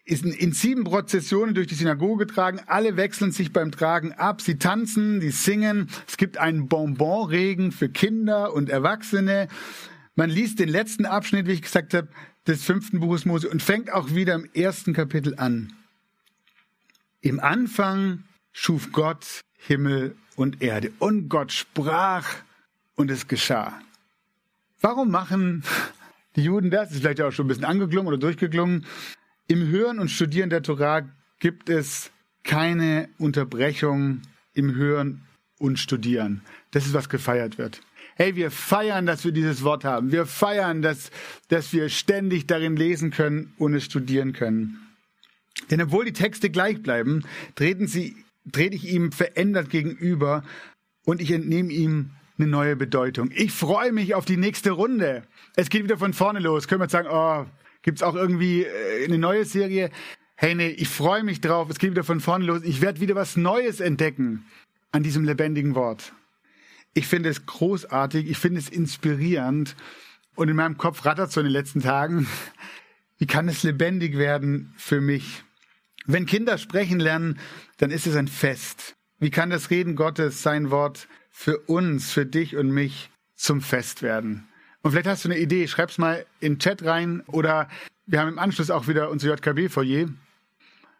ist 0.05 0.25
in, 0.25 0.33
in 0.33 0.53
sieben 0.53 0.85
Prozessionen 0.85 1.55
durch 1.55 1.67
die 1.67 1.75
Synagoge 1.75 2.27
getragen. 2.27 2.61
Alle 2.67 2.97
wechseln 2.97 3.33
sich 3.33 3.53
beim 3.53 3.71
Tragen 3.71 4.13
ab. 4.13 4.41
Sie 4.41 4.59
tanzen, 4.59 5.21
sie 5.21 5.31
singen. 5.31 5.89
Es 6.07 6.17
gibt 6.17 6.39
einen 6.39 6.69
Bonbonregen 6.69 7.73
für 7.73 7.89
Kinder 7.89 8.53
und 8.53 8.69
Erwachsene. 8.69 9.49
Man 10.15 10.31
liest 10.31 10.59
den 10.59 10.69
letzten 10.69 11.07
Abschnitt, 11.07 11.47
wie 11.47 11.53
ich 11.53 11.63
gesagt 11.63 11.95
habe, 11.95 12.09
des 12.47 12.65
fünften 12.65 13.01
Buches 13.01 13.25
Mose 13.25 13.49
und 13.49 13.63
fängt 13.63 13.93
auch 13.93 14.15
wieder 14.15 14.35
im 14.35 14.49
ersten 14.53 14.93
Kapitel 14.93 15.35
an. 15.37 15.73
Im 17.23 17.39
Anfang 17.39 18.25
schuf 18.53 18.93
Gott 18.93 19.43
Himmel 19.59 20.17
und 20.37 20.63
Erde. 20.63 20.91
Und 20.99 21.29
Gott 21.29 21.53
sprach 21.53 22.27
und 22.95 23.11
es 23.11 23.29
geschah. 23.29 23.79
Warum 24.81 25.11
machen 25.11 25.63
die 26.37 26.45
Juden 26.45 26.71
das? 26.71 26.93
Ist 26.93 27.01
vielleicht 27.01 27.21
auch 27.21 27.31
schon 27.31 27.45
ein 27.45 27.49
bisschen 27.49 27.65
angeklungen 27.65 28.09
oder 28.09 28.17
durchgeklungen. 28.17 28.87
Im 29.49 29.69
Hören 29.69 29.99
und 29.99 30.11
Studieren 30.11 30.49
der 30.49 30.63
Torah 30.63 31.03
gibt 31.41 31.69
es 31.69 32.11
keine 32.43 33.09
Unterbrechung 33.19 34.23
im 34.55 34.75
Hören 34.75 35.23
und 35.59 35.79
Studieren. 35.79 36.41
Das 36.71 36.87
ist, 36.87 36.95
was 36.95 37.11
gefeiert 37.11 37.59
wird. 37.59 37.83
Hey, 38.15 38.35
wir 38.35 38.51
feiern, 38.51 39.05
dass 39.05 39.25
wir 39.25 39.33
dieses 39.33 39.63
Wort 39.63 39.85
haben. 39.85 40.11
Wir 40.11 40.25
feiern, 40.25 40.81
dass, 40.83 41.11
dass 41.49 41.73
wir 41.73 41.91
ständig 41.91 42.47
darin 42.47 42.77
lesen 42.77 43.11
können 43.11 43.53
und 43.59 43.75
es 43.75 43.85
studieren 43.85 44.33
können. 44.33 44.90
Denn 45.71 45.83
obwohl 45.83 46.05
die 46.05 46.13
Texte 46.13 46.51
gleich 46.51 46.83
bleiben, 46.83 47.25
treten 47.55 47.87
sie, 47.87 48.17
trete 48.53 48.77
ich 48.77 48.93
ihm 48.93 49.13
verändert 49.13 49.71
gegenüber 49.71 50.43
und 51.05 51.21
ich 51.21 51.31
entnehme 51.31 51.73
ihm 51.73 52.11
eine 52.39 52.49
neue 52.49 52.77
Bedeutung. 52.77 53.31
Ich 53.35 53.53
freue 53.53 53.93
mich 53.93 54.15
auf 54.15 54.25
die 54.25 54.37
nächste 54.37 54.71
Runde. 54.71 55.25
Es 55.57 55.69
geht 55.69 55.85
wieder 55.85 55.99
von 55.99 56.13
vorne 56.13 56.41
los. 56.41 56.69
Können 56.69 56.81
wir 56.81 56.85
jetzt 56.85 56.93
sagen, 56.93 57.09
oh, 57.11 57.47
gibt's 57.83 58.03
auch 58.03 58.15
irgendwie 58.15 58.63
äh, 58.63 59.05
eine 59.05 59.19
neue 59.19 59.45
Serie? 59.45 59.91
Hey, 60.37 60.55
nee, 60.55 60.69
ich 60.69 60.89
freue 60.89 61.23
mich 61.23 61.41
drauf. 61.41 61.69
Es 61.69 61.79
geht 61.79 61.91
wieder 61.91 62.05
von 62.05 62.21
vorne 62.21 62.47
los. 62.47 62.63
Ich 62.65 62.81
werde 62.81 63.01
wieder 63.01 63.15
was 63.15 63.37
Neues 63.37 63.81
entdecken 63.81 64.47
an 64.91 65.03
diesem 65.03 65.25
lebendigen 65.25 65.75
Wort. 65.75 66.13
Ich 66.95 67.07
finde 67.07 67.29
es 67.29 67.47
großartig. 67.47 68.29
Ich 68.29 68.39
finde 68.39 68.59
es 68.59 68.69
inspirierend. 68.69 69.77
Und 70.35 70.49
in 70.49 70.57
meinem 70.57 70.79
Kopf 70.79 71.05
rattert 71.05 71.31
so 71.31 71.41
in 71.41 71.47
den 71.47 71.53
letzten 71.53 71.83
Tagen. 71.83 72.27
Wie 73.19 73.27
kann 73.27 73.49
es 73.49 73.63
lebendig 73.63 74.17
werden 74.17 74.73
für 74.77 75.03
mich? 75.03 75.45
Wenn 76.13 76.27
Kinder 76.27 76.59
sprechen 76.59 77.01
lernen, 77.01 77.39
dann 77.79 77.91
ist 77.91 78.07
es 78.07 78.17
ein 78.17 78.29
Fest. 78.29 78.95
Wie 79.19 79.31
kann 79.31 79.51
das 79.51 79.71
Reden 79.71 79.97
Gottes, 79.97 80.43
sein 80.43 80.71
Wort, 80.71 81.09
für 81.31 81.59
uns, 81.59 82.13
für 82.13 82.27
dich 82.27 82.57
und 82.57 82.71
mich 82.71 83.11
zum 83.35 83.63
Fest 83.63 84.03
werden. 84.03 84.47
Und 84.83 84.91
vielleicht 84.91 85.07
hast 85.07 85.25
du 85.25 85.31
eine 85.31 85.39
Idee, 85.39 85.67
schreib's 85.69 85.99
mal 85.99 86.27
in 86.41 86.55
den 86.55 86.59
Chat 86.59 86.85
rein 86.85 87.23
oder 87.27 87.69
wir 88.07 88.21
haben 88.21 88.29
im 88.29 88.39
Anschluss 88.39 88.71
auch 88.71 88.89
wieder 88.89 89.11
unser 89.11 89.29
JKB-Foyer. 89.29 90.09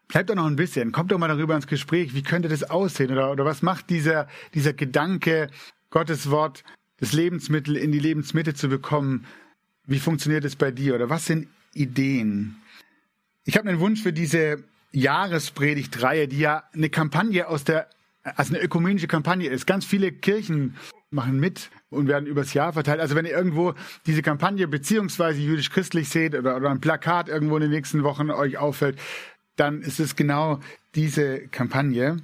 Bleibt 0.07 0.29
doch 0.29 0.35
noch 0.35 0.47
ein 0.47 0.55
bisschen, 0.55 0.91
kommt 0.91 1.11
doch 1.11 1.17
mal 1.17 1.27
darüber 1.27 1.55
ins 1.55 1.67
Gespräch, 1.67 2.13
wie 2.13 2.23
könnte 2.23 2.49
das 2.49 2.69
aussehen 2.69 3.11
oder, 3.11 3.31
oder 3.31 3.45
was 3.45 3.61
macht 3.61 3.89
dieser, 3.89 4.27
dieser 4.53 4.73
Gedanke, 4.73 5.49
Gottes 5.89 6.29
Wort, 6.29 6.63
das 6.97 7.13
Lebensmittel 7.13 7.75
in 7.77 7.91
die 7.91 7.99
Lebensmitte 7.99 8.53
zu 8.53 8.67
bekommen, 8.67 9.25
wie 9.85 9.99
funktioniert 9.99 10.45
es 10.45 10.55
bei 10.55 10.71
dir 10.71 10.95
oder 10.95 11.09
was 11.09 11.25
sind 11.25 11.47
Ideen? 11.73 12.55
Ich 13.45 13.57
habe 13.57 13.69
einen 13.69 13.79
Wunsch 13.79 14.01
für 14.01 14.13
diese 14.13 14.63
Jahrespredigtreihe, 14.91 16.27
die 16.27 16.39
ja 16.39 16.63
eine 16.73 16.89
Kampagne 16.89 17.47
aus 17.47 17.63
der 17.63 17.87
also 18.23 18.53
eine 18.53 18.63
ökumenische 18.63 19.07
Kampagne 19.07 19.49
ist. 19.49 19.65
Ganz 19.65 19.85
viele 19.85 20.11
Kirchen 20.11 20.75
machen 21.09 21.39
mit 21.39 21.69
und 21.89 22.07
werden 22.07 22.25
übers 22.25 22.53
Jahr 22.53 22.73
verteilt. 22.73 22.99
Also 22.99 23.15
wenn 23.15 23.25
ihr 23.25 23.31
irgendwo 23.31 23.73
diese 24.05 24.21
Kampagne 24.21 24.67
beziehungsweise 24.67 25.41
jüdisch-christlich 25.41 26.09
seht 26.09 26.35
oder, 26.35 26.55
oder 26.55 26.69
ein 26.69 26.81
Plakat 26.81 27.27
irgendwo 27.29 27.57
in 27.57 27.63
den 27.63 27.71
nächsten 27.71 28.03
Wochen 28.03 28.29
euch 28.29 28.57
auffällt, 28.57 28.97
dann 29.55 29.81
ist 29.81 29.99
es 29.99 30.15
genau 30.15 30.59
diese 30.95 31.47
Kampagne. 31.47 32.17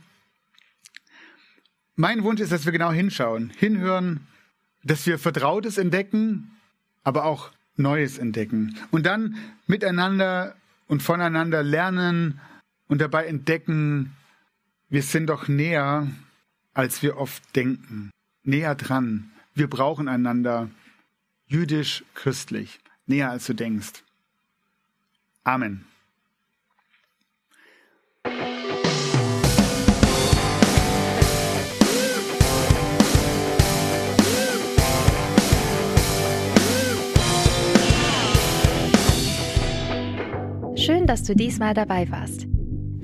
Mein 1.96 2.24
Wunsch 2.24 2.42
ist, 2.42 2.52
dass 2.52 2.66
wir 2.66 2.72
genau 2.72 2.92
hinschauen, 2.92 3.52
hinhören, 3.58 4.28
dass 4.84 5.06
wir 5.06 5.20
Vertrautes 5.20 5.78
entdecken, 5.78 6.52
aber 7.04 7.26
auch 7.26 7.52
Neues 7.76 8.18
entdecken. 8.18 8.78
Und 8.92 9.06
dann 9.06 9.36
miteinander 9.66 10.56
und 10.88 11.04
voneinander 11.04 11.64
lernen 11.64 12.40
und 12.88 13.02
dabei 13.02 13.26
entdecken, 13.26 14.16
wir 14.90 15.04
sind 15.04 15.28
doch 15.28 15.48
näher, 15.48 16.08
als 16.74 17.02
wir 17.02 17.18
oft 17.18 17.56
denken. 17.56 18.12
Näher 18.44 18.76
dran. 18.76 19.32
Wir 19.54 19.68
brauchen 19.68 20.08
einander. 20.08 20.70
Jüdisch, 21.46 22.04
christlich. 22.14 22.80
Näher, 23.06 23.32
als 23.32 23.46
du 23.46 23.54
denkst. 23.54 24.04
Amen. 25.44 25.86
Schön, 40.76 41.06
dass 41.06 41.24
du 41.24 41.36
diesmal 41.36 41.74
dabei 41.74 42.10
warst. 42.10 42.48